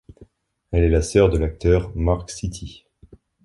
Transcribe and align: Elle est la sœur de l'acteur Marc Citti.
Elle 0.71 0.83
est 0.85 0.89
la 0.89 1.03
sœur 1.03 1.29
de 1.29 1.37
l'acteur 1.37 1.95
Marc 1.95 2.31
Citti. 2.31 2.87